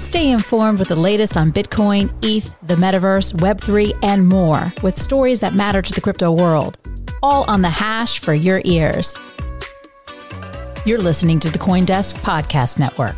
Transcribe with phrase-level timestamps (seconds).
[0.00, 5.40] Stay informed with the latest on Bitcoin, ETH, the metaverse, Web3, and more with stories
[5.40, 6.78] that matter to the crypto world.
[7.22, 9.14] All on the Hash for your ears.
[10.86, 13.14] You're listening to the Coindesk Podcast Network.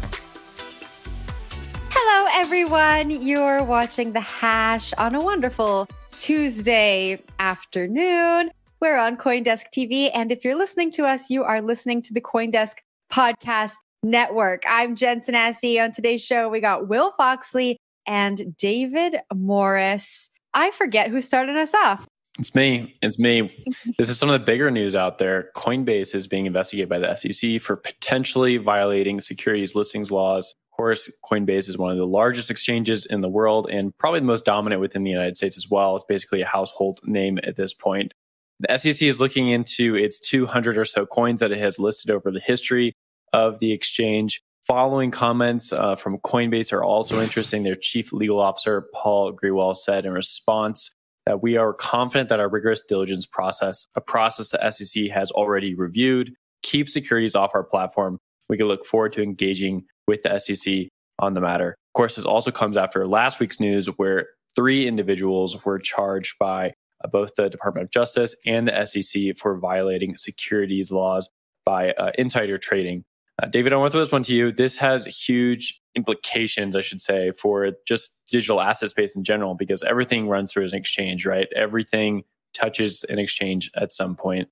[1.89, 3.11] Hello, everyone.
[3.11, 5.87] You're watching The Hash on a wonderful
[6.17, 8.51] Tuesday afternoon.
[8.81, 10.11] We're on Coindesk TV.
[10.13, 12.79] And if you're listening to us, you are listening to the Coindesk
[13.13, 14.65] Podcast Network.
[14.69, 15.83] I'm Jen Sanasie.
[15.83, 20.29] On today's show, we got Will Foxley and David Morris.
[20.55, 22.05] I forget who started us off.
[22.39, 22.97] It's me.
[23.01, 23.65] It's me.
[23.99, 25.51] this is some of the bigger news out there.
[25.55, 30.55] Coinbase is being investigated by the SEC for potentially violating securities listings laws.
[30.73, 34.27] Of course, Coinbase is one of the largest exchanges in the world and probably the
[34.27, 35.95] most dominant within the United States as well.
[35.95, 38.15] It's basically a household name at this point.
[38.59, 42.33] The SEC is looking into its 200 or so coins that it has listed over
[42.33, 42.95] the history
[43.33, 44.43] of the exchange.
[44.67, 47.65] Following comments uh, from Coinbase are also interesting.
[47.65, 50.95] Their chief legal officer, Paul Grewal, said in response
[51.27, 55.75] that we are confident that our rigorous diligence process, a process the SEC has already
[55.75, 56.33] reviewed,
[56.63, 58.19] keeps securities off our platform.
[58.49, 60.89] We can look forward to engaging with the SEC
[61.19, 61.71] on the matter.
[61.71, 66.73] Of course, this also comes after last week's news where three individuals were charged by
[67.05, 71.29] uh, both the Department of Justice and the SEC for violating securities laws
[71.65, 73.05] by uh, insider trading.
[73.43, 74.53] Uh, David, I want to throw this one to you.
[74.53, 79.83] This has huge implications, I should say, for just digital asset space in general, because
[79.83, 81.49] everything runs through an exchange, right?
[81.57, 82.23] Everything
[82.55, 84.49] touches an exchange at some point.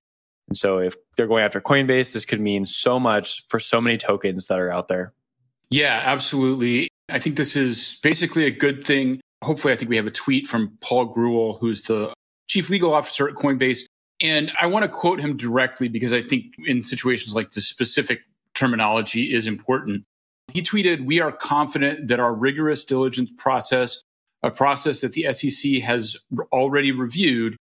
[0.48, 3.96] And so if they're going after Coinbase, this could mean so much for so many
[3.96, 5.14] tokens that are out there.
[5.70, 6.88] Yeah, absolutely.
[7.08, 9.20] I think this is basically a good thing.
[9.44, 12.12] Hopefully, I think we have a tweet from Paul Grewal, who's the
[12.48, 13.82] chief legal officer at Coinbase.
[14.20, 18.20] And I want to quote him directly because I think in situations like this, specific
[18.60, 20.04] terminology is important.
[20.52, 24.02] He tweeted, We are confident that our rigorous diligence process,
[24.42, 26.16] a process that the SEC has
[26.52, 27.56] already reviewed,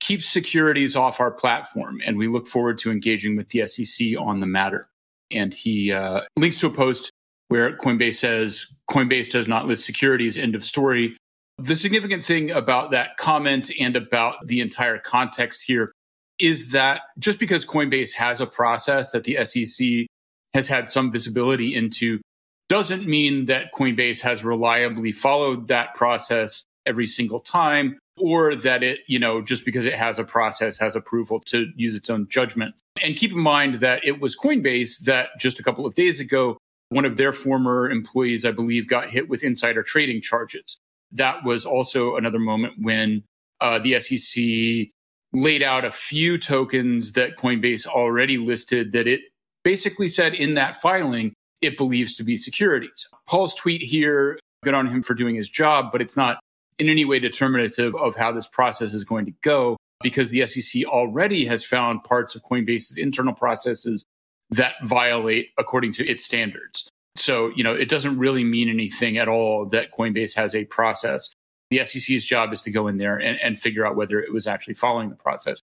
[0.00, 2.02] keeps securities off our platform.
[2.04, 4.88] And we look forward to engaging with the SEC on the matter.
[5.30, 7.10] And he uh, links to a post
[7.48, 11.16] where Coinbase says, Coinbase does not list securities, end of story.
[11.58, 15.92] The significant thing about that comment and about the entire context here
[16.38, 20.06] is that just because Coinbase has a process that the SEC
[20.54, 22.20] has had some visibility into
[22.68, 29.00] doesn't mean that Coinbase has reliably followed that process every single time or that it,
[29.06, 32.74] you know, just because it has a process has approval to use its own judgment.
[33.02, 36.58] And keep in mind that it was Coinbase that just a couple of days ago,
[36.90, 40.78] one of their former employees, I believe, got hit with insider trading charges.
[41.10, 43.24] That was also another moment when
[43.60, 44.90] uh, the SEC
[45.32, 49.22] laid out a few tokens that Coinbase already listed that it
[49.64, 53.08] basically said in that filing it believes to be securities.
[53.28, 56.40] Paul's tweet here, good on him for doing his job, but it's not
[56.78, 60.84] in any way determinative of how this process is going to go because the SEC
[60.84, 64.04] already has found parts of Coinbase's internal processes
[64.50, 66.88] that violate according to its standards.
[67.14, 71.32] So, you know, it doesn't really mean anything at all that Coinbase has a process.
[71.70, 74.46] The SEC's job is to go in there and, and figure out whether it was
[74.46, 75.60] actually following the process.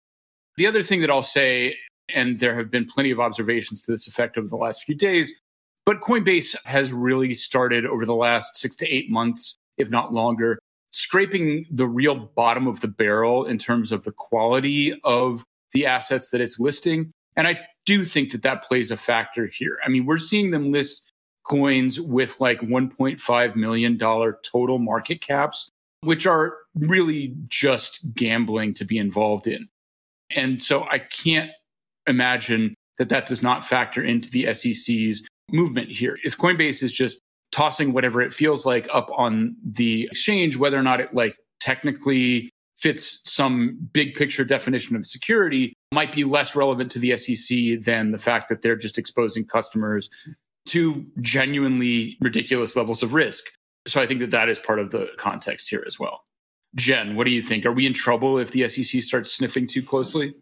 [0.56, 1.76] The other thing that I'll say
[2.14, 5.32] and there have been plenty of observations to this effect over the last few days.
[5.84, 10.58] But Coinbase has really started over the last six to eight months, if not longer,
[10.90, 16.30] scraping the real bottom of the barrel in terms of the quality of the assets
[16.30, 17.12] that it's listing.
[17.36, 19.78] And I do think that that plays a factor here.
[19.84, 21.12] I mean, we're seeing them list
[21.44, 25.70] coins with like $1.5 million total market caps,
[26.00, 29.68] which are really just gambling to be involved in.
[30.34, 31.50] And so I can't
[32.06, 36.18] imagine that that does not factor into the SEC's movement here.
[36.24, 37.18] If Coinbase is just
[37.52, 42.50] tossing whatever it feels like up on the exchange, whether or not it like technically
[42.78, 48.10] fits some big picture definition of security might be less relevant to the SEC than
[48.10, 50.10] the fact that they're just exposing customers
[50.66, 53.44] to genuinely ridiculous levels of risk.
[53.86, 56.24] So I think that that is part of the context here as well.
[56.74, 57.64] Jen, what do you think?
[57.64, 60.34] Are we in trouble if the SEC starts sniffing too closely?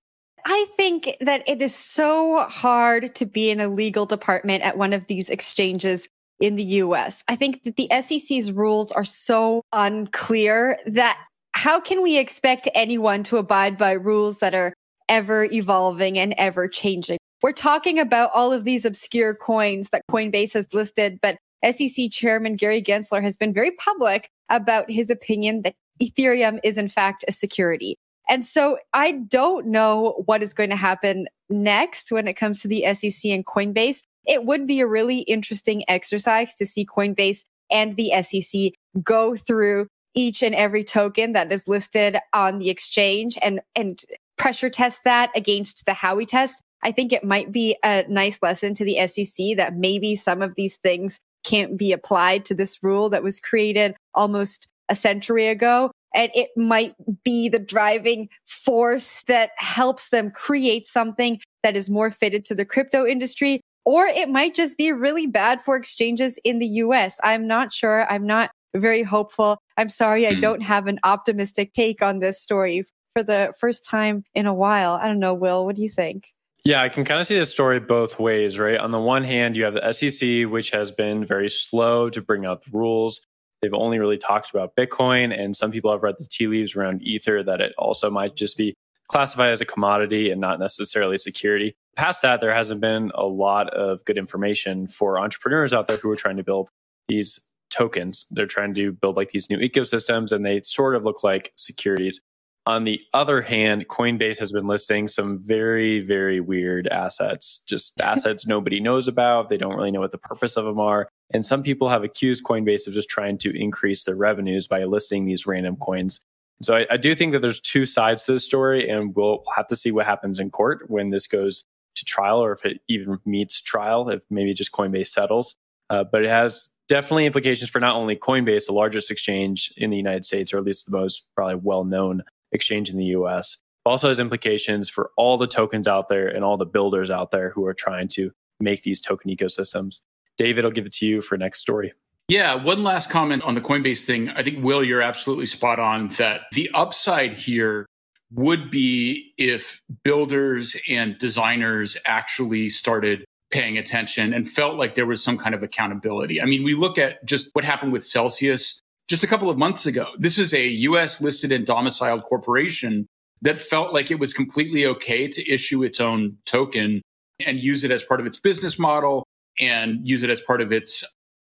[0.47, 4.93] I think that it is so hard to be in a legal department at one
[4.93, 6.09] of these exchanges
[6.39, 7.23] in the US.
[7.29, 11.19] I think that the SEC's rules are so unclear that
[11.53, 14.75] how can we expect anyone to abide by rules that are
[15.09, 17.19] ever evolving and ever changing?
[17.43, 22.57] We're talking about all of these obscure coins that Coinbase has listed, but SEC Chairman
[22.57, 27.33] Gary Gensler has been very public about his opinion that Ethereum is in fact a
[27.33, 27.97] security.
[28.29, 32.69] And so I don't know what is going to happen next when it comes to
[32.69, 34.01] the SEC and Coinbase.
[34.27, 38.73] It would be a really interesting exercise to see Coinbase and the SEC
[39.03, 44.01] go through each and every token that is listed on the exchange and, and
[44.39, 46.61] pressure test that against the Howey test.
[46.83, 50.55] I think it might be a nice lesson to the SEC that maybe some of
[50.55, 55.91] these things can't be applied to this rule that was created almost a century ago.
[56.15, 56.95] And it might
[57.25, 62.65] be the driving force that helps them create something that is more fitted to the
[62.65, 63.61] crypto industry.
[63.85, 67.19] Or it might just be really bad for exchanges in the US.
[67.23, 68.11] I'm not sure.
[68.11, 69.59] I'm not very hopeful.
[69.77, 70.41] I'm sorry, I hmm.
[70.41, 74.95] don't have an optimistic take on this story for the first time in a while.
[74.95, 76.33] I don't know, Will, what do you think?
[76.65, 78.79] Yeah, I can kind of see the story both ways, right?
[78.79, 82.47] On the one hand, you have the SEC, which has been very slow to bring
[82.47, 83.21] out the rules.
[83.65, 87.01] They've only really talked about Bitcoin, and some people have read the tea leaves around
[87.01, 88.75] Ether that it also might just be
[89.09, 91.75] classified as a commodity and not necessarily security.
[91.97, 96.11] Past that, there hasn't been a lot of good information for entrepreneurs out there who
[96.11, 96.69] are trying to build
[97.09, 97.41] these
[97.71, 98.27] tokens.
[98.31, 102.21] They're trying to build like these new ecosystems and they sort of look like securities.
[102.67, 108.47] On the other hand, Coinbase has been listing some very, very weird assets, just assets
[108.47, 109.49] nobody knows about.
[109.49, 111.09] They don't really know what the purpose of them are.
[111.33, 115.27] And some people have accused Coinbase of just trying to increase their revenues by listing
[115.27, 116.21] these random coins.
[116.63, 119.67] So I, I do think that there's two sides to the story, and we'll have
[119.67, 121.65] to see what happens in court when this goes
[121.97, 125.57] to trial or if it even meets trial, if maybe just Coinbase settles.
[125.91, 129.97] Uh, but it has definitely implications for not only Coinbase, the largest exchange in the
[129.97, 132.23] United States, or at least the most probably well known
[132.55, 136.57] exchange in the US, also has implications for all the tokens out there and all
[136.57, 138.31] the builders out there who are trying to
[138.61, 140.01] make these token ecosystems.
[140.37, 141.93] David, I'll give it to you for next story.
[142.29, 144.31] Yeah, one last comment on the Coinbase thing.
[144.31, 147.87] I think, Will, you're absolutely spot on that the upside here
[148.33, 155.23] would be if builders and designers actually started paying attention and felt like there was
[155.23, 156.41] some kind of accountability.
[156.41, 159.87] I mean, we look at just what happened with Celsius just a couple of months
[159.87, 160.07] ago.
[160.19, 163.07] This is a US listed and domiciled corporation
[163.43, 167.03] that felt like it was completely okay to issue its own token
[167.45, 169.27] and use it as part of its business model
[169.61, 171.05] and use it as part of its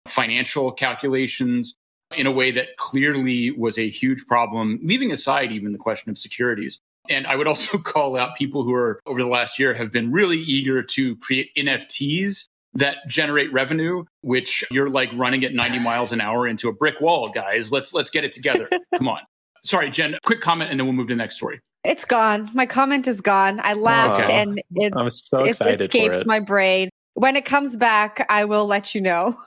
[0.08, 1.76] financial calculations
[2.16, 6.18] in a way that clearly was a huge problem, leaving aside even the question of
[6.18, 6.80] securities.
[7.10, 10.12] And I would also call out people who are over the last year have been
[10.12, 16.12] really eager to create NFTs that generate revenue, which you're like running at 90 miles
[16.12, 17.72] an hour into a brick wall, guys.
[17.72, 18.70] Let's let's get it together.
[18.96, 19.22] Come on.
[19.64, 21.60] Sorry, Jen, quick comment and then we'll move to the next story.
[21.84, 22.50] It's gone.
[22.54, 23.60] My comment is gone.
[23.64, 24.42] I laughed okay.
[24.42, 26.28] and it, I'm so excited it escaped it.
[26.28, 26.90] my brain.
[27.14, 29.40] When it comes back, I will let you know.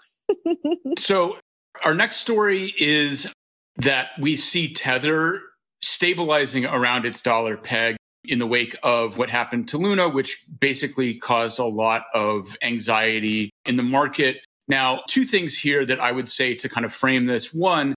[0.99, 1.39] so
[1.85, 3.31] our next story is
[3.77, 5.43] that we see Tether
[5.83, 11.15] stabilizing around its dollar peg in the wake of what happened to Luna, which basically
[11.15, 14.39] caused a lot of anxiety in the market.
[14.67, 17.55] Now, two things here that I would say to kind of frame this.
[17.55, 17.95] One,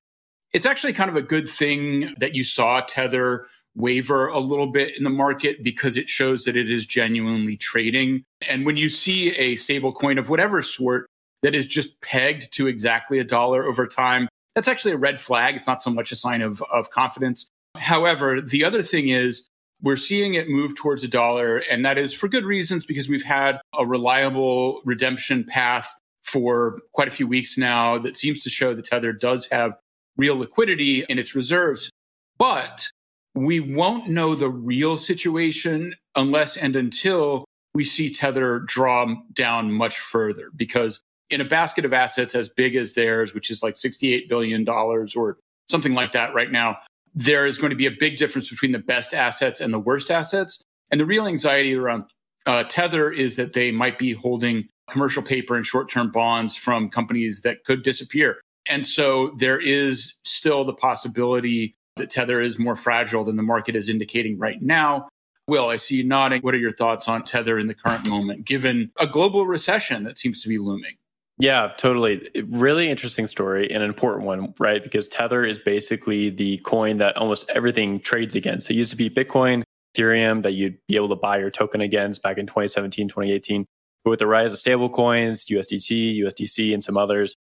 [0.54, 4.98] it's actually kind of a good thing that you saw Tether waver a little bit
[4.98, 8.24] in the market because it shows that it is genuinely trading.
[8.48, 11.08] And when you see a stable coin of whatever sort
[11.42, 15.56] that is just pegged to exactly a dollar over time, that's actually a red flag.
[15.56, 17.50] It's not so much a sign of, of confidence.
[17.78, 19.48] However, the other thing is
[19.84, 23.24] we're seeing it move towards a dollar, and that is for good reasons because we've
[23.24, 28.74] had a reliable redemption path for quite a few weeks now that seems to show
[28.74, 29.74] that Tether does have
[30.18, 31.90] real liquidity in its reserves.
[32.38, 32.88] But
[33.34, 40.00] we won't know the real situation unless and until we see Tether draw down much
[40.00, 40.50] further.
[40.56, 44.68] Because in a basket of assets as big as theirs, which is like $68 billion
[44.68, 45.38] or
[45.70, 46.78] something like that right now,
[47.14, 50.12] there is going to be a big difference between the best assets and the worst
[50.12, 50.62] assets.
[50.90, 52.06] And the real anxiety around
[52.46, 56.90] uh, Tether is that they might be holding commercial paper and short term bonds from
[56.90, 58.42] companies that could disappear.
[58.68, 63.76] And so there is still the possibility that Tether is more fragile than the market
[63.76, 65.08] is indicating right now.
[65.48, 66.42] Will, I see you nodding.
[66.42, 70.18] What are your thoughts on Tether in the current moment, given a global recession that
[70.18, 70.96] seems to be looming?
[71.42, 72.30] Yeah, totally.
[72.50, 74.84] Really interesting story and an important one, right?
[74.84, 78.68] Because Tether is basically the coin that almost everything trades against.
[78.68, 79.64] So it used to be Bitcoin,
[79.98, 83.66] Ethereum that you'd be able to buy your token against back in 2017, 2018.
[84.04, 87.36] But with the rise of stablecoins, USDT, USDC, and some others,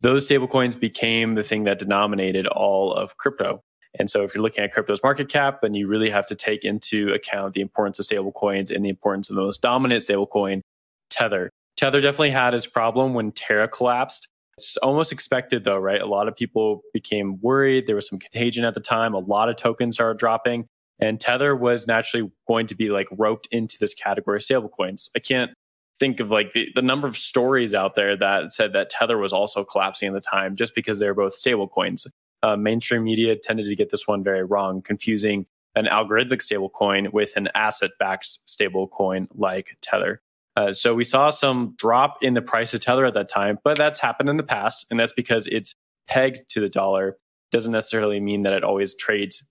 [0.00, 3.60] those stablecoins became the thing that denominated all of crypto.
[3.98, 6.64] And so if you're looking at crypto's market cap, then you really have to take
[6.64, 10.62] into account the importance of stablecoins and the importance of the most dominant stablecoin,
[11.10, 11.50] Tether.
[11.76, 14.28] Tether definitely had its problem when Terra collapsed.
[14.56, 16.00] It's almost expected though, right?
[16.00, 17.86] A lot of people became worried.
[17.86, 19.14] There was some contagion at the time.
[19.14, 20.68] A lot of tokens are dropping.
[21.00, 25.10] And Tether was naturally going to be like roped into this category of stablecoins.
[25.16, 25.50] I can't
[25.98, 29.32] think of like the, the number of stories out there that said that Tether was
[29.32, 32.06] also collapsing at the time just because they were both stablecoins.
[32.42, 37.36] Uh, mainstream media tended to get this one very wrong, confusing an algorithmic stablecoin with
[37.36, 40.20] an asset backed stablecoin like Tether.
[40.56, 43.76] Uh, so we saw some drop in the price of Tether at that time, but
[43.76, 44.86] that's happened in the past.
[44.90, 45.74] And that's because it's
[46.06, 47.16] pegged to the dollar.
[47.50, 49.42] Doesn't necessarily mean that it always trades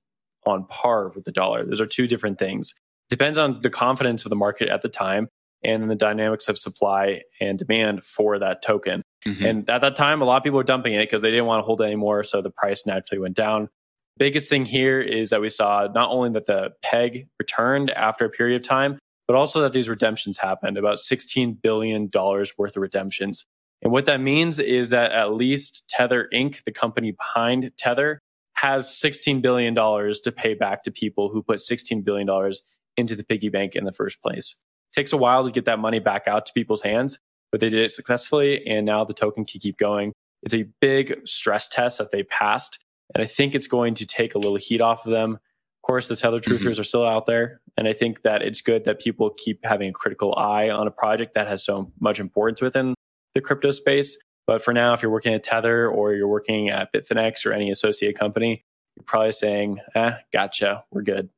[0.45, 1.65] on par with the dollar.
[1.65, 2.73] Those are two different things.
[3.09, 5.27] Depends on the confidence of the market at the time
[5.63, 9.01] and the dynamics of supply and demand for that token.
[9.25, 9.45] Mm-hmm.
[9.45, 11.61] And at that time, a lot of people were dumping it because they didn't want
[11.61, 12.23] to hold it anymore.
[12.23, 13.69] So the price naturally went down.
[14.17, 18.29] Biggest thing here is that we saw not only that the peg returned after a
[18.29, 23.45] period of time, but also that these redemptions happened about $16 billion worth of redemptions.
[23.81, 28.21] And what that means is that at least Tether Inc., the company behind Tether,
[28.53, 32.29] has $16 billion to pay back to people who put $16 billion
[32.95, 34.55] into the piggy bank in the first place.
[34.91, 37.19] It takes a while to get that money back out to people's hands,
[37.51, 38.65] but they did it successfully.
[38.67, 40.13] And now the token can keep going.
[40.43, 42.79] It's a big stress test that they passed.
[43.13, 45.33] And I think it's going to take a little heat off of them.
[45.33, 46.81] Of course, the Tether truthers mm-hmm.
[46.81, 47.59] are still out there.
[47.77, 50.91] And I think that it's good that people keep having a critical eye on a
[50.91, 52.93] project that has so much importance within
[53.33, 54.17] the crypto space.
[54.45, 57.71] But for now, if you're working at Tether or you're working at Bitfinex or any
[57.71, 58.63] associated company,
[58.95, 61.29] you're probably saying, eh, gotcha, we're good.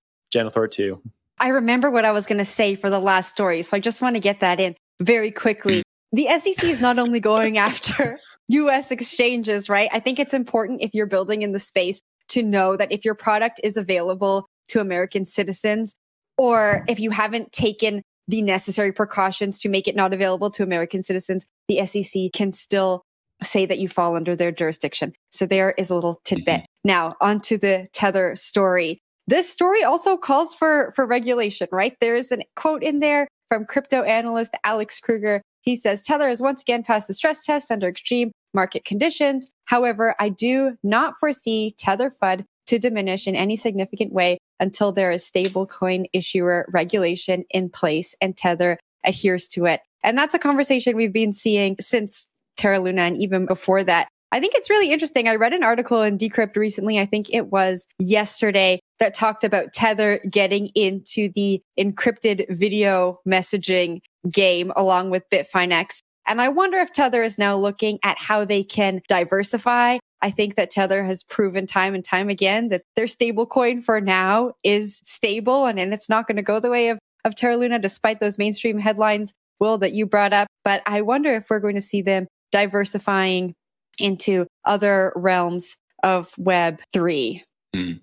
[0.52, 1.02] Thor too.
[1.38, 3.62] I remember what I was going to say for the last story.
[3.62, 5.84] So I just want to get that in very quickly.
[6.12, 9.90] The SEC is not only going after US exchanges, right?
[9.94, 13.16] I think it's important if you're building in the space to know that if your
[13.16, 15.96] product is available to American citizens,
[16.38, 21.04] or if you haven't taken the necessary precautions to make it not available to American
[21.04, 23.04] citizens, the SEC can still
[23.44, 25.14] say that you fall under their jurisdiction.
[25.30, 26.62] So there is a little tidbit.
[26.62, 26.88] Mm-hmm.
[26.88, 29.00] Now, onto the Tether story.
[29.28, 31.96] This story also calls for, for regulation, right?
[32.00, 35.42] There is a quote in there from crypto analyst Alex Kruger.
[35.62, 39.50] He says Tether has once again passed the stress test under extreme market conditions.
[39.66, 45.12] However, I do not foresee Tether FUD to diminish in any significant way until there
[45.12, 49.82] is stablecoin issuer regulation in place and Tether adheres to it.
[50.04, 54.08] And that's a conversation we've been seeing since Terra Luna and even before that.
[54.32, 55.28] I think it's really interesting.
[55.28, 59.72] I read an article in Decrypt recently, I think it was yesterday, that talked about
[59.74, 66.00] Tether getting into the encrypted video messaging game along with Bitfinex.
[66.28, 70.00] And I wonder if Tether is now looking at how they can diversify.
[70.26, 74.02] I think that Tether has proven time and time again that their stable coin for
[74.02, 77.58] now is stable and, and it's not going to go the way of, of Terra
[77.58, 80.48] Luna, despite those mainstream headlines, Will, that you brought up.
[80.64, 83.54] But I wonder if we're going to see them diversifying
[84.00, 87.44] into other realms of Web 3.
[87.76, 88.00] Mm.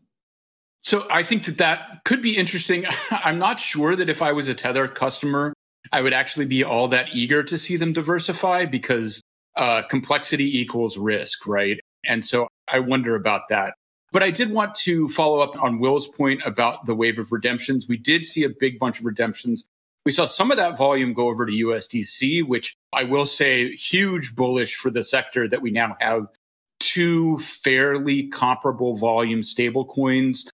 [0.80, 2.86] So I think that that could be interesting.
[3.10, 5.54] I'm not sure that if I was a Tether customer,
[5.90, 9.20] I would actually be all that eager to see them diversify because
[9.56, 11.80] uh, complexity equals risk, right?
[12.04, 13.74] And so I wonder about that.
[14.12, 17.88] But I did want to follow up on Will's point about the wave of redemptions.
[17.88, 19.64] We did see a big bunch of redemptions.
[20.04, 24.34] We saw some of that volume go over to USDC, which I will say huge
[24.34, 26.26] bullish for the sector that we now have
[26.80, 30.48] two fairly comparable volume stable coins.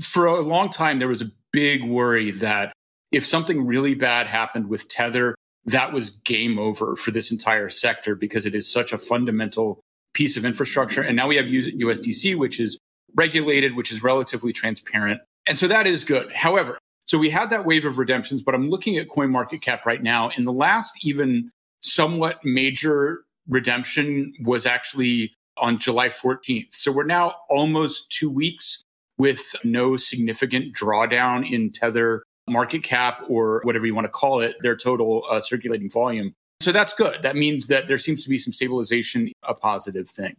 [0.00, 2.72] For a long time, there was a big worry that
[3.12, 5.34] if something really bad happened with Tether,
[5.64, 9.80] that was game over for this entire sector because it is such a fundamental
[10.18, 11.00] piece of infrastructure.
[11.00, 12.76] And now we have USDC, which is
[13.14, 15.20] regulated, which is relatively transparent.
[15.46, 16.32] And so that is good.
[16.32, 20.30] However, so we had that wave of redemptions, but I'm looking at CoinMarketCap right now.
[20.36, 26.66] In the last even somewhat major redemption was actually on July 14th.
[26.72, 28.82] So we're now almost two weeks
[29.18, 34.56] with no significant drawdown in Tether market cap or whatever you want to call it,
[34.62, 36.34] their total uh, circulating volume.
[36.60, 37.22] So that's good.
[37.22, 40.36] That means that there seems to be some stabilization, a positive thing.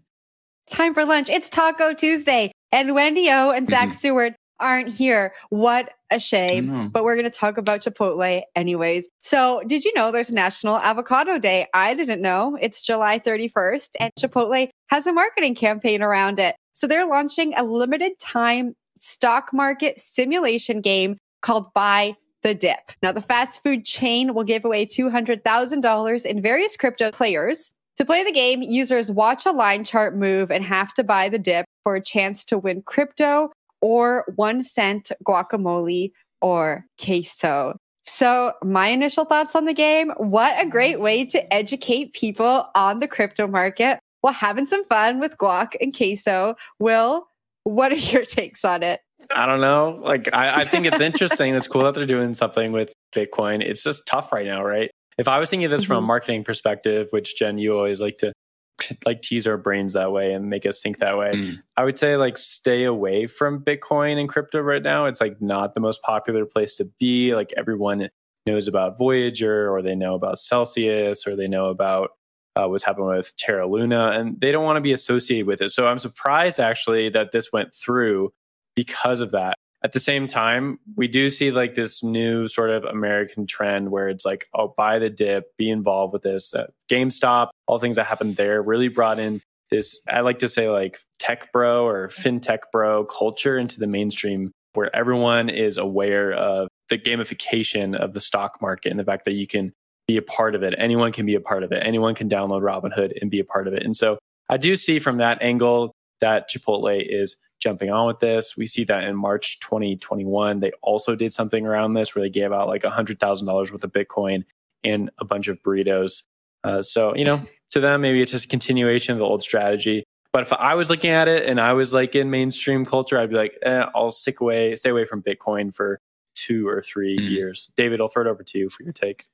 [0.70, 1.30] Time for lunch.
[1.30, 2.52] It's Taco Tuesday.
[2.72, 3.98] And Wendy O and Zack mm-hmm.
[3.98, 5.34] Seward aren't here.
[5.50, 6.90] What a shame.
[6.90, 9.08] But we're going to talk about Chipotle anyways.
[9.22, 11.68] So, did you know there's National Avocado Day?
[11.74, 12.58] I didn't know.
[12.62, 16.56] It's July 31st, and Chipotle has a marketing campaign around it.
[16.74, 22.92] So, they're launching a limited time stock market simulation game called Buy the Dip.
[23.04, 27.72] Now, the fast food chain will give away $200,000 in various crypto players.
[27.98, 31.38] To play the game, users watch a line chart move and have to buy the
[31.38, 37.76] dip for a chance to win crypto or one cent guacamole or queso.
[38.06, 43.00] So, my initial thoughts on the game what a great way to educate people on
[43.00, 46.56] the crypto market while having some fun with guac and queso.
[46.80, 47.28] Will,
[47.64, 49.02] what are your takes on it?
[49.32, 50.00] I don't know.
[50.02, 51.54] Like, I, I think it's interesting.
[51.56, 53.62] it's cool that they're doing something with Bitcoin.
[53.62, 54.90] It's just tough right now, right?
[55.18, 55.88] If I was thinking of this mm-hmm.
[55.88, 56.08] from a mm-hmm.
[56.08, 58.32] marketing perspective, which Jen, you always like to
[59.06, 61.32] like tease our brains that way and make us think that way.
[61.34, 61.62] Mm.
[61.78, 65.06] I would say like stay away from Bitcoin and crypto right now.
[65.06, 67.36] It's like not the most popular place to be.
[67.36, 68.10] Like everyone
[68.46, 72.12] knows about Voyager or they know about Celsius or they know about
[72.56, 75.70] uh, what's happening with Terra Luna and they don't want to be associated with it.
[75.70, 78.32] So I'm surprised actually that this went through
[78.80, 79.58] because of that.
[79.84, 84.08] At the same time, we do see like this new sort of American trend where
[84.08, 86.54] it's like, oh, buy the dip, be involved with this.
[86.54, 90.70] Uh, GameStop, all things that happened there really brought in this, I like to say
[90.70, 96.70] like tech bro or fintech bro culture into the mainstream where everyone is aware of
[96.88, 99.74] the gamification of the stock market and the fact that you can
[100.08, 100.74] be a part of it.
[100.78, 101.84] Anyone can be a part of it.
[101.86, 103.84] Anyone can download Robinhood and be a part of it.
[103.84, 108.56] And so I do see from that angle that Chipotle is jumping on with this.
[108.58, 112.52] We see that in March 2021, they also did something around this where they gave
[112.52, 114.44] out like $100,000 worth of Bitcoin
[114.84, 116.24] and a bunch of burritos.
[116.64, 117.42] Uh, so, you know,
[117.72, 120.04] to them, maybe it's just a continuation of the old strategy.
[120.32, 123.30] But if I was looking at it and I was like in mainstream culture, I'd
[123.30, 126.00] be like, eh, I'll stick away, stay away from Bitcoin for
[126.36, 127.30] two or three mm.
[127.30, 127.70] years.
[127.76, 129.26] David, I'll throw it over to you for your take.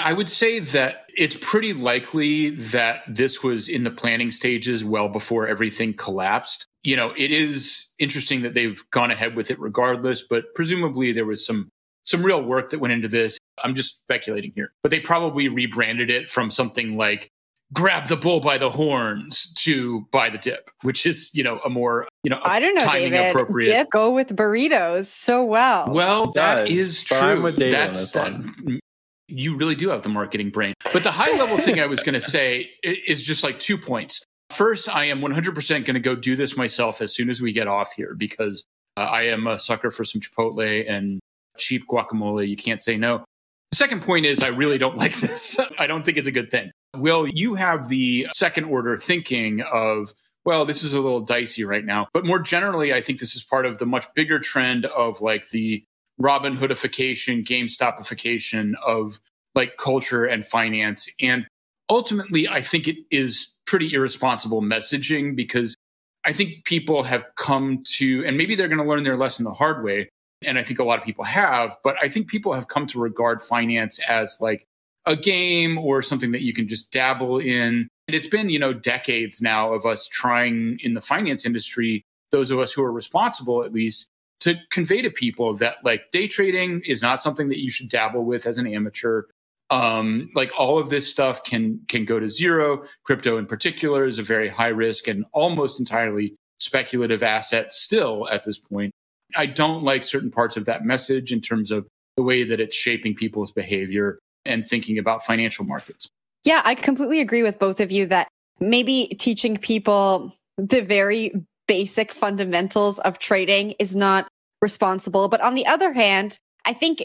[0.00, 5.08] I would say that it's pretty likely that this was in the planning stages well
[5.08, 10.22] before everything collapsed you know, it is interesting that they've gone ahead with it regardless,
[10.22, 11.70] but presumably there was some
[12.04, 13.38] some real work that went into this.
[13.62, 14.72] I'm just speculating here.
[14.82, 17.30] But they probably rebranded it from something like
[17.72, 21.70] grab the bull by the horns to buy the dip, which is, you know, a
[21.70, 23.30] more, you know, I don't know, timing David.
[23.30, 23.72] appropriate.
[23.72, 25.88] Dip, go with burritos so well.
[25.90, 27.52] Well, that is true.
[27.56, 28.80] That's that,
[29.28, 30.74] you really do have the marketing brain.
[30.92, 34.22] But the high level thing I was going to say is just like two points.
[34.54, 37.66] First, I am 100% going to go do this myself as soon as we get
[37.66, 38.64] off here because
[38.96, 41.20] uh, I am a sucker for some Chipotle and
[41.58, 42.48] cheap guacamole.
[42.48, 43.24] You can't say no.
[43.72, 45.58] The second point is I really don't like this.
[45.78, 46.70] I don't think it's a good thing.
[46.96, 50.14] Will, you have the second order thinking of,
[50.44, 52.06] well, this is a little dicey right now.
[52.12, 55.48] But more generally, I think this is part of the much bigger trend of like
[55.48, 55.84] the
[56.18, 59.18] Robin Hoodification, GameStopification of
[59.54, 61.08] like culture and finance.
[61.20, 61.46] And
[61.88, 65.76] ultimately, I think it is pretty irresponsible messaging because
[66.24, 69.52] I think people have come to, and maybe they're going to learn their lesson the
[69.52, 70.08] hard way.
[70.42, 72.98] And I think a lot of people have, but I think people have come to
[72.98, 74.66] regard finance as like
[75.06, 77.88] a game or something that you can just dabble in.
[78.06, 82.50] And it's been, you know, decades now of us trying in the finance industry, those
[82.50, 84.08] of us who are responsible at least,
[84.40, 88.24] to convey to people that like day trading is not something that you should dabble
[88.24, 89.22] with as an amateur
[89.70, 92.84] um, like all of this stuff can can go to zero.
[93.04, 98.44] Crypto in particular is a very high risk and almost entirely speculative asset still at
[98.44, 98.92] this point.
[99.36, 102.76] I don't like certain parts of that message in terms of the way that it's
[102.76, 106.08] shaping people's behavior and thinking about financial markets.
[106.44, 108.28] Yeah, I completely agree with both of you that
[108.60, 111.32] maybe teaching people the very
[111.66, 114.28] basic fundamentals of trading is not
[114.60, 115.28] responsible.
[115.28, 117.02] But on the other hand, I think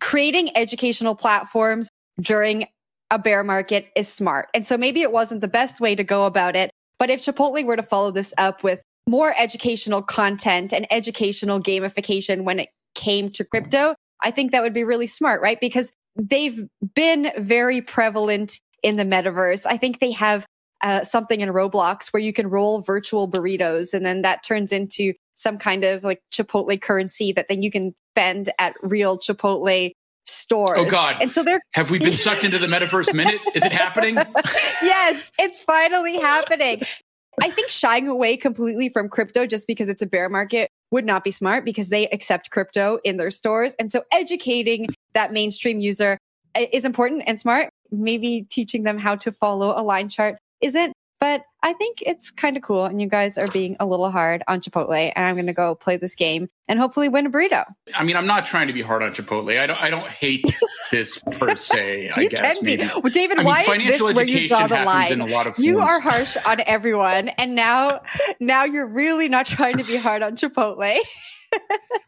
[0.00, 1.88] creating educational platforms
[2.20, 2.66] during
[3.10, 4.48] a bear market is smart.
[4.54, 6.70] And so maybe it wasn't the best way to go about it.
[6.98, 12.44] But if Chipotle were to follow this up with more educational content and educational gamification
[12.44, 15.60] when it came to crypto, I think that would be really smart, right?
[15.60, 19.66] Because they've been very prevalent in the metaverse.
[19.66, 20.46] I think they have
[20.82, 25.14] uh, something in Roblox where you can roll virtual burritos and then that turns into
[25.34, 29.92] some kind of like Chipotle currency that then you can spend at real Chipotle
[30.26, 30.78] stores.
[30.78, 31.16] Oh God!
[31.20, 33.40] And so they're have we been sucked into the metaverse minute?
[33.54, 34.14] Is it happening?
[34.82, 36.82] yes, it's finally happening.
[37.42, 41.24] I think shying away completely from crypto just because it's a bear market would not
[41.24, 43.74] be smart because they accept crypto in their stores.
[43.78, 46.18] And so educating that mainstream user
[46.72, 47.70] is important and smart.
[47.90, 50.92] Maybe teaching them how to follow a line chart isn't.
[51.18, 52.84] But I think it's kind of cool.
[52.84, 55.10] And you guys are being a little hard on Chipotle.
[55.16, 57.64] And I'm going to go play this game and hopefully win a burrito.
[57.94, 59.58] I mean, I'm not trying to be hard on Chipotle.
[59.58, 60.44] I don't, I don't hate
[60.90, 62.58] this per se, I you guess.
[62.58, 62.76] Can be.
[62.76, 62.90] Maybe.
[63.02, 65.54] Well, David, I mean, why is this where you draw the line?
[65.56, 67.30] you are harsh on everyone.
[67.30, 68.02] And now,
[68.40, 70.98] now you're really not trying to be hard on Chipotle.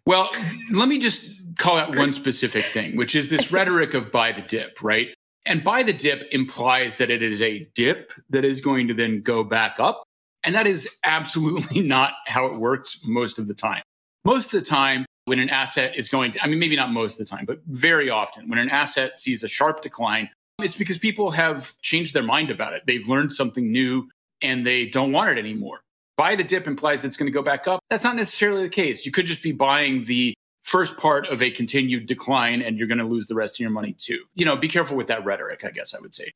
[0.04, 0.28] well,
[0.74, 4.42] let me just call out one specific thing, which is this rhetoric of buy the
[4.42, 5.15] dip, right?
[5.46, 9.22] And buy the dip implies that it is a dip that is going to then
[9.22, 10.02] go back up.
[10.42, 13.82] And that is absolutely not how it works most of the time.
[14.24, 17.20] Most of the time, when an asset is going to, I mean, maybe not most
[17.20, 20.28] of the time, but very often, when an asset sees a sharp decline,
[20.60, 22.82] it's because people have changed their mind about it.
[22.86, 24.08] They've learned something new
[24.42, 25.80] and they don't want it anymore.
[26.16, 27.80] Buy the dip implies it's going to go back up.
[27.90, 29.04] That's not necessarily the case.
[29.04, 30.34] You could just be buying the
[30.66, 33.70] first part of a continued decline and you're going to lose the rest of your
[33.70, 34.18] money too.
[34.34, 36.32] You know, be careful with that rhetoric, I guess I would say.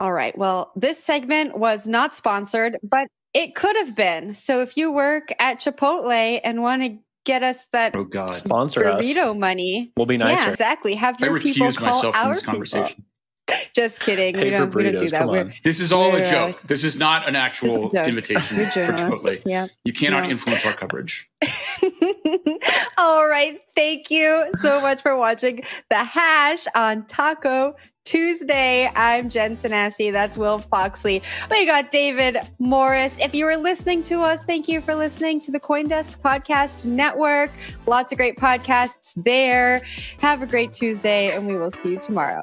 [0.00, 0.36] All right.
[0.36, 4.32] Well, this segment was not sponsored, but it could have been.
[4.32, 8.82] So if you work at Chipotle and want to get us that oh god sponsor
[8.82, 9.36] burrito us.
[9.36, 10.44] money, we'll be nicer.
[10.44, 10.94] Yeah, exactly.
[10.94, 12.88] Have your I people call myself our from this people.
[13.46, 13.70] Conversation.
[13.74, 14.34] Just kidding.
[14.34, 15.18] Pay we don't, for we don't do that.
[15.18, 15.52] come on.
[15.64, 16.56] This is all We're, a uh, joke.
[16.66, 18.62] This is not an actual invitation for.
[18.64, 19.42] Chipotle.
[19.46, 19.68] Yeah.
[19.84, 20.30] You cannot No.
[20.30, 21.30] influence our coverage.
[22.98, 23.60] All right.
[23.74, 28.90] Thank you so much for watching The Hash on Taco Tuesday.
[28.94, 30.12] I'm Jen Sanasie.
[30.12, 31.22] That's Will Foxley.
[31.50, 33.16] We got David Morris.
[33.20, 37.50] If you were listening to us, thank you for listening to the Coindesk Podcast Network.
[37.86, 39.82] Lots of great podcasts there.
[40.18, 42.42] Have a great Tuesday, and we will see you tomorrow.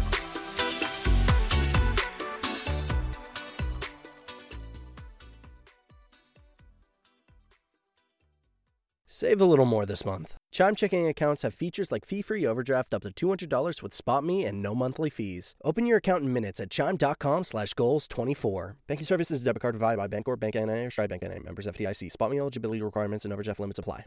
[9.21, 10.35] Save a little more this month.
[10.51, 14.73] Chime checking accounts have features like fee-free overdraft up to $200 with SpotMe and no
[14.73, 15.53] monthly fees.
[15.63, 18.77] Open your account in minutes at chime.com slash goals 24.
[18.87, 21.37] Banking services debit card provided by Bancorp, Bank NA, or Stride Bank NA.
[21.37, 22.11] Members FDIC.
[22.11, 23.99] SpotMe eligibility requirements and overdraft limits apply.